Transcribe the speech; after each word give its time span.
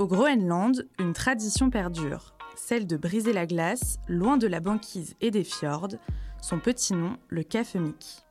Au 0.00 0.08
Groenland, 0.08 0.88
une 0.98 1.12
tradition 1.12 1.70
perdure, 1.70 2.34
celle 2.56 2.84
de 2.84 2.96
briser 2.96 3.32
la 3.32 3.46
glace, 3.46 3.98
loin 4.08 4.36
de 4.36 4.48
la 4.48 4.58
banquise 4.58 5.14
et 5.20 5.30
des 5.30 5.44
fjords, 5.44 5.94
son 6.42 6.58
petit 6.58 6.94
nom, 6.94 7.16
le 7.28 7.44
Kafemik. 7.44 8.24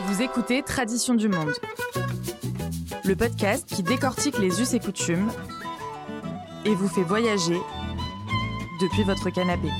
Vous 0.00 0.20
écoutez 0.20 0.62
Tradition 0.62 1.14
du 1.14 1.28
Monde, 1.28 1.54
le 3.02 3.16
podcast 3.16 3.66
qui 3.66 3.82
décortique 3.82 4.38
les 4.38 4.60
us 4.60 4.74
et 4.74 4.80
coutumes 4.80 5.32
et 6.66 6.74
vous 6.74 6.88
fait 6.88 7.02
voyager 7.02 7.58
depuis 8.82 9.04
votre 9.04 9.30
canapé. 9.30 9.70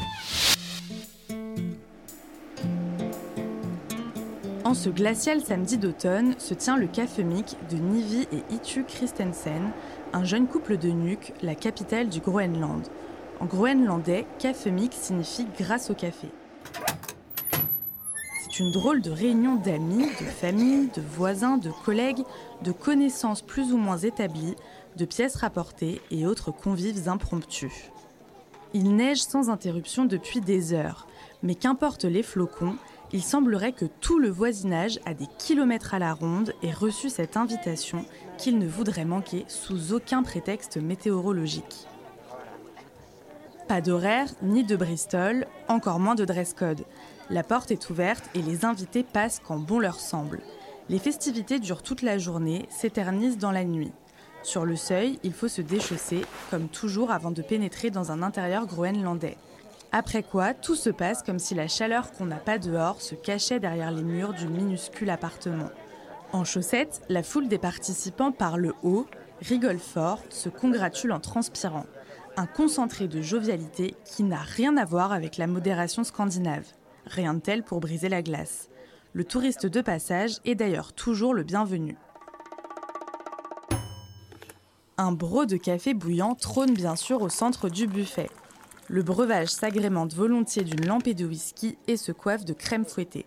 En 4.71 4.75
ce 4.75 4.89
glacial 4.89 5.41
samedi 5.41 5.79
d'automne 5.79 6.39
se 6.39 6.55
tient 6.55 6.77
le 6.77 6.87
Kafemik 6.87 7.57
de 7.71 7.77
Nivi 7.77 8.29
et 8.31 8.55
Itu 8.55 8.85
Christensen, 8.85 9.73
un 10.13 10.23
jeune 10.23 10.47
couple 10.47 10.77
de 10.77 10.91
Nuuk, 10.91 11.33
la 11.43 11.57
capitale 11.57 12.09
du 12.09 12.21
Groenland. 12.21 12.87
En 13.41 13.47
groenlandais, 13.47 14.27
Kafemik 14.39 14.93
signifie 14.93 15.49
grâce 15.59 15.91
au 15.91 15.95
café. 15.95 16.29
C'est 18.45 18.61
une 18.61 18.71
drôle 18.71 19.03
de 19.03 19.11
réunion 19.11 19.57
d'amis, 19.57 20.07
de 20.07 20.25
familles, 20.25 20.89
de 20.95 21.03
voisins, 21.03 21.57
de 21.57 21.71
collègues, 21.85 22.23
de 22.63 22.71
connaissances 22.71 23.43
plus 23.43 23.73
ou 23.73 23.77
moins 23.77 23.99
établies, 23.99 24.55
de 24.97 25.05
pièces 25.05 25.35
rapportées 25.35 26.01
et 26.13 26.27
autres 26.27 26.53
convives 26.53 27.09
impromptus. 27.09 27.91
Il 28.73 28.95
neige 28.95 29.23
sans 29.23 29.51
interruption 29.51 30.05
depuis 30.05 30.41
des 30.41 30.75
heures, 30.75 31.09
mais 31.43 31.57
qu'importe 31.57 32.05
les 32.05 32.23
flocons, 32.23 32.77
il 33.13 33.23
semblerait 33.23 33.73
que 33.73 33.87
tout 34.01 34.19
le 34.19 34.31
voisinage, 34.31 35.01
à 35.05 35.15
des 35.15 35.27
kilomètres 35.39 35.95
à 35.95 35.99
la 35.99 36.15
ronde, 36.15 36.55
ait 36.63 36.73
reçu 36.73 37.11
cette 37.11 37.37
invitation 37.37 38.05
qu'il 38.39 38.59
ne 38.59 38.69
voudrait 38.69 39.05
manquer 39.05 39.45
sous 39.49 39.93
aucun 39.93 40.23
prétexte 40.23 40.77
météorologique. 40.77 41.87
Pas 43.67 43.81
d'horaire, 43.81 44.29
ni 44.43 44.65
de 44.65 44.77
Bristol, 44.77 45.47
encore 45.69 46.01
moins 46.01 46.15
de 46.15 46.25
dress 46.25 46.55
code. 46.55 46.85
La 47.31 47.43
porte 47.43 47.71
est 47.71 47.91
ouverte 47.91 48.25
et 48.35 48.43
les 48.43 48.65
invités 48.65 49.05
passent 49.05 49.41
quand 49.45 49.59
bon 49.59 49.79
leur 49.79 50.01
semble. 50.01 50.41
Les 50.89 50.99
festivités 50.99 51.61
durent 51.61 51.83
toute 51.83 52.03
la 52.03 52.19
journée, 52.19 52.67
s'éternisent 52.69 53.39
dans 53.39 53.53
la 53.53 53.65
nuit. 53.65 53.93
Sur 54.43 54.65
le 54.65 54.75
seuil, 54.75 55.21
il 55.23 55.33
faut 55.33 55.49
se 55.49 55.63
déchausser, 55.63 56.23
comme 56.51 56.69
toujours 56.69 57.11
avant 57.11 57.31
de 57.31 57.43
pénétrer 57.43 57.91
dans 57.91 58.11
un 58.11 58.23
intérieur 58.23 58.67
groenlandais. 58.67 59.37
Après 59.93 60.23
quoi, 60.23 60.55
tout 60.55 60.77
se 60.77 60.91
passe 60.91 61.25
comme 61.25 61.41
si 61.41 61.55
la 61.55 61.67
chaleur 61.67 62.13
qu'on 62.13 62.27
n'a 62.27 62.37
pas 62.37 62.59
dehors 62.59 63.03
se 63.03 63.17
cachait 63.17 63.59
derrière 63.59 63.91
les 63.91 64.05
murs 64.05 64.35
du 64.35 64.47
minuscule 64.47 65.11
appartement. 65.11 65.69
En 66.33 66.45
chaussettes, 66.45 67.03
la 67.09 67.25
foule 67.25 67.49
des 67.49 67.59
participants 67.59 68.31
parle 68.31 68.73
haut, 68.85 69.07
rigole 69.41 69.81
fort, 69.81 70.21
se 70.29 70.49
congratule 70.49 71.11
en 71.11 71.19
transpirant. 71.19 71.87
Un 72.37 72.47
concentré 72.47 73.09
de 73.09 73.21
jovialité 73.21 73.97
qui 74.05 74.23
n'a 74.23 74.39
rien 74.39 74.77
à 74.77 74.85
voir 74.85 75.11
avec 75.13 75.37
la 75.37 75.49
modération 75.49 76.05
scandinave. 76.05 76.67
Rien 77.07 77.35
de 77.35 77.41
tel 77.41 77.65
pour 77.65 77.81
briser 77.81 78.09
la 78.09 78.23
glace. 78.23 78.69
Le 79.13 79.25
touriste 79.25 79.67
de 79.67 79.81
passage 79.81 80.37
est 80.45 80.55
d'ailleurs 80.55 80.93
toujours 80.93 81.35
le 81.35 81.43
bienvenu. 81.43 81.97
Un 84.99 85.11
broc 85.11 85.47
de 85.47 85.57
café 85.57 85.95
bouillant 85.95 86.37
trône 86.37 86.75
bien 86.75 86.95
sûr 86.95 87.23
au 87.23 87.29
centre 87.29 87.69
du 87.69 87.89
buffet. 87.89 88.31
Le 88.93 89.05
breuvage 89.05 89.51
s'agrémente 89.51 90.15
volontiers 90.15 90.65
d'une 90.65 90.85
lampée 90.85 91.15
de 91.15 91.25
whisky 91.25 91.79
et 91.87 91.97
se 91.97 92.11
coiffe 92.11 92.45
de 92.45 92.53
crème 92.53 92.85
fouettée. 92.85 93.25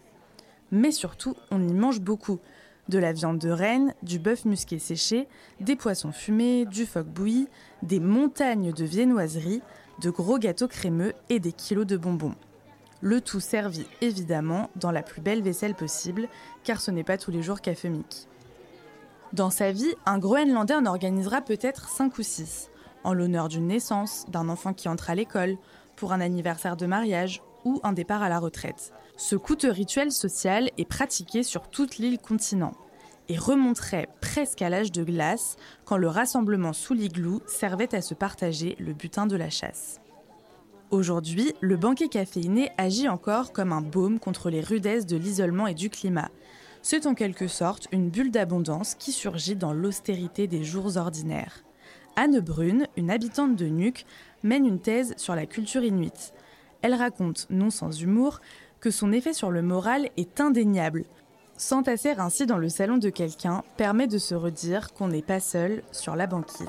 Mais 0.72 0.92
surtout, 0.92 1.36
on 1.52 1.66
y 1.66 1.74
mange 1.74 2.02
beaucoup. 2.02 2.42
De 2.90 3.00
la 3.00 3.14
viande 3.14 3.40
de 3.40 3.50
renne, 3.50 3.94
du 4.04 4.20
bœuf 4.20 4.44
musqué 4.44 4.78
séché, 4.78 5.26
des 5.62 5.78
poissons 5.78 6.12
fumés, 6.12 6.66
du 6.66 6.86
phoque 6.86 7.08
bouilli, 7.08 7.48
des 7.82 8.02
montagnes 8.02 8.74
de 8.74 8.84
viennoiseries, 8.84 9.62
de 10.02 10.10
gros 10.10 10.38
gâteaux 10.38 10.68
crémeux 10.68 11.14
et 11.30 11.40
des 11.40 11.54
kilos 11.54 11.88
de 11.88 11.96
bonbons. 11.96 12.36
Le 13.00 13.22
tout 13.22 13.40
servi 13.40 13.86
évidemment 14.02 14.70
dans 14.76 14.92
la 14.92 15.02
plus 15.02 15.22
belle 15.22 15.44
vaisselle 15.44 15.76
possible, 15.76 16.28
car 16.66 16.82
ce 16.82 16.92
n'est 16.92 17.06
pas 17.06 17.18
tous 17.18 17.32
les 17.32 17.42
jours 17.42 17.62
cafémique. 17.62 18.28
Dans 19.32 19.50
sa 19.50 19.72
vie, 19.72 19.96
un 20.06 20.20
Groenlandais 20.20 20.76
en 20.76 20.86
organisera 20.86 21.40
peut-être 21.40 21.88
5 21.88 22.18
ou 22.18 22.22
6 22.22 22.70
en 23.04 23.14
l'honneur 23.14 23.50
d'une 23.50 23.68
naissance, 23.68 24.26
d'un 24.30 24.50
enfant 24.50 24.74
qui 24.74 24.90
entre 24.90 25.10
à 25.10 25.16
l'école, 25.16 25.58
pour 25.96 26.14
un 26.14 26.22
anniversaire 26.22 26.78
de 26.78 26.86
mariage 26.86 27.42
ou 27.66 27.80
un 27.84 27.94
départ 27.94 28.24
à 28.24 28.30
la 28.30 28.40
retraite. 28.40 28.94
Ce 29.18 29.36
coûteux 29.36 29.72
rituel 29.72 30.12
social 30.12 30.70
est 30.78 30.88
pratiqué 30.88 31.44
sur 31.44 31.70
toute 31.70 31.98
l'île 31.98 32.20
continent 32.20 32.74
et 33.30 33.38
remonterait 33.38 34.10
presque 34.22 34.62
à 34.62 34.70
l'âge 34.70 34.92
de 34.92 35.04
glace 35.04 35.56
quand 35.86 35.98
le 35.98 36.08
rassemblement 36.08 36.74
sous 36.74 36.94
l'igloo 36.94 37.42
servait 37.48 37.96
à 37.96 38.02
se 38.02 38.14
partager 38.14 38.76
le 38.80 38.94
butin 38.94 39.28
de 39.28 39.36
la 39.36 39.50
chasse. 39.50 40.02
Aujourd'hui, 40.92 41.54
le 41.62 41.78
banquet 41.78 42.08
caféiné 42.08 42.70
agit 42.78 43.10
encore 43.10 43.52
comme 43.52 43.72
un 43.72 43.82
baume 43.82 44.20
contre 44.20 44.50
les 44.50 44.62
rudesses 44.62 45.06
de 45.06 45.18
l'isolement 45.18 45.68
et 45.68 45.74
du 45.74 45.90
climat. 45.90 46.30
C'est 46.82 47.08
en 47.08 47.16
quelque 47.16 47.48
sorte 47.48 47.88
une 47.92 48.10
bulle 48.10 48.30
d'abondance 48.30 48.94
qui 48.96 49.12
surgit 49.12 49.56
dans 49.56 49.74
l'austérité 49.74 50.48
des 50.48 50.64
jours 50.64 50.98
ordinaires. 50.98 51.64
Anne 52.16 52.40
Brune, 52.40 52.88
une 52.96 53.10
habitante 53.10 53.56
de 53.56 53.66
Nuuk, 53.66 54.06
mène 54.44 54.66
une 54.66 54.80
thèse 54.80 55.14
sur 55.18 55.36
la 55.36 55.46
culture 55.46 55.84
inuite. 55.84 56.34
Elle 56.82 56.94
raconte, 56.94 57.48
non 57.50 57.70
sans 57.70 58.02
humour, 58.02 58.40
que 58.80 58.92
son 58.92 59.12
effet 59.12 59.34
sur 59.34 59.50
le 59.50 59.62
moral 59.62 60.10
est 60.18 60.40
indéniable. 60.40 61.06
S'entasser 61.58 62.10
ainsi 62.18 62.46
dans 62.46 62.58
le 62.58 62.70
salon 62.70 62.98
de 62.98 63.10
quelqu'un 63.10 63.64
permet 63.78 64.08
de 64.08 64.18
se 64.18 64.36
redire 64.36 64.94
qu'on 64.94 65.08
n'est 65.08 65.22
pas 65.22 65.40
seul 65.40 65.82
sur 65.92 66.16
la 66.16 66.28
banquise. 66.28 66.68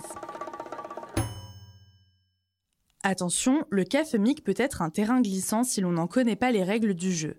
Attention, 3.03 3.67
le 3.69 3.85
cafémique 3.85 4.45
peut 4.45 4.55
être 4.57 4.81
un 4.81 4.89
terrain 4.89 5.21
glissant 5.21 5.63
si 5.63 5.83
l'on 5.83 5.93
n'en 5.93 6.07
connaît 6.07 6.37
pas 6.37 6.53
les 6.53 6.63
règles 6.63 6.95
du 6.95 7.13
jeu. 7.13 7.37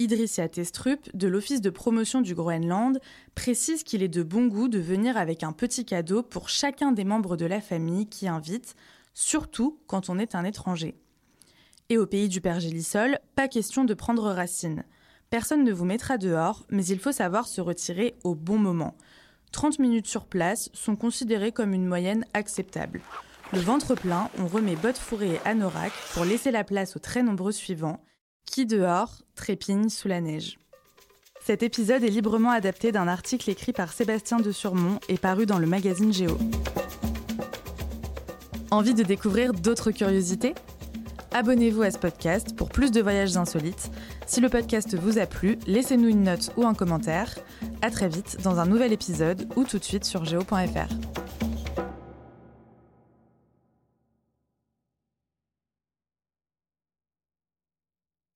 Idrissia 0.00 0.48
Testrup, 0.48 1.10
de 1.14 1.26
l'Office 1.26 1.60
de 1.60 1.70
promotion 1.70 2.20
du 2.20 2.36
Groenland, 2.36 3.00
précise 3.34 3.82
qu'il 3.82 4.02
est 4.02 4.08
de 4.08 4.22
bon 4.22 4.46
goût 4.46 4.68
de 4.68 4.78
venir 4.78 5.16
avec 5.16 5.42
un 5.42 5.52
petit 5.52 5.84
cadeau 5.84 6.22
pour 6.22 6.48
chacun 6.48 6.92
des 6.92 7.02
membres 7.02 7.36
de 7.36 7.46
la 7.46 7.60
famille 7.60 8.06
qui 8.06 8.28
invite, 8.28 8.76
surtout 9.12 9.80
quand 9.88 10.08
on 10.08 10.20
est 10.20 10.36
un 10.36 10.44
étranger. 10.44 10.94
Et 11.88 11.98
au 11.98 12.06
pays 12.06 12.28
du 12.28 12.40
pergélisol, 12.40 13.18
pas 13.34 13.48
question 13.48 13.84
de 13.84 13.94
prendre 13.94 14.30
racine. 14.30 14.84
Personne 15.30 15.64
ne 15.64 15.72
vous 15.72 15.84
mettra 15.84 16.16
dehors, 16.16 16.64
mais 16.70 16.86
il 16.86 17.00
faut 17.00 17.12
savoir 17.12 17.48
se 17.48 17.60
retirer 17.60 18.14
au 18.22 18.36
bon 18.36 18.58
moment. 18.58 18.96
30 19.50 19.80
minutes 19.80 20.06
sur 20.06 20.26
place 20.26 20.70
sont 20.74 20.94
considérées 20.94 21.52
comme 21.52 21.74
une 21.74 21.86
moyenne 21.86 22.24
acceptable. 22.34 23.00
Le 23.52 23.60
ventre 23.60 23.96
plein, 23.96 24.30
on 24.38 24.46
remet 24.46 24.76
bottes 24.76 24.98
fourrées 24.98 25.34
et 25.34 25.48
anorak 25.48 25.92
pour 26.12 26.24
laisser 26.24 26.52
la 26.52 26.62
place 26.62 26.94
aux 26.94 27.00
très 27.00 27.24
nombreux 27.24 27.52
suivants 27.52 28.00
qui 28.50 28.66
dehors 28.66 29.10
trépigne 29.34 29.88
sous 29.88 30.08
la 30.08 30.20
neige 30.20 30.58
Cet 31.44 31.62
épisode 31.62 32.02
est 32.02 32.08
librement 32.08 32.50
adapté 32.50 32.92
d'un 32.92 33.06
article 33.06 33.50
écrit 33.50 33.72
par 33.72 33.92
Sébastien 33.92 34.38
de 34.38 34.52
Surmont 34.52 34.98
et 35.08 35.18
paru 35.18 35.46
dans 35.46 35.58
le 35.58 35.66
magazine 35.66 36.12
Géo. 36.12 36.36
Envie 38.70 38.94
de 38.94 39.02
découvrir 39.02 39.52
d'autres 39.52 39.90
curiosités? 39.90 40.54
Abonnez-vous 41.32 41.82
à 41.82 41.90
ce 41.90 41.98
podcast 41.98 42.56
pour 42.56 42.70
plus 42.70 42.90
de 42.90 43.02
voyages 43.02 43.36
insolites. 43.36 43.90
Si 44.26 44.40
le 44.40 44.48
podcast 44.48 44.96
vous 44.96 45.18
a 45.18 45.26
plu, 45.26 45.58
laissez-nous 45.66 46.08
une 46.08 46.24
note 46.24 46.50
ou 46.56 46.64
un 46.64 46.74
commentaire. 46.74 47.34
À 47.82 47.90
très 47.90 48.08
vite 48.08 48.38
dans 48.42 48.58
un 48.58 48.66
nouvel 48.66 48.92
épisode 48.92 49.46
ou 49.56 49.64
tout 49.64 49.78
de 49.78 49.84
suite 49.84 50.04
sur 50.04 50.24
geo.fr. 50.24 51.27